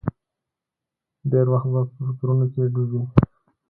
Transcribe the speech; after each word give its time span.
ډېر 1.31 1.45
وخت 1.51 1.67
به 1.73 1.81
په 1.93 1.99
فکرونو 2.07 2.45
کې 2.53 2.61
ډوب 2.73 2.91
و. 3.01 3.03